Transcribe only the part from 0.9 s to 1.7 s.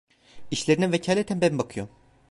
vekaleten ben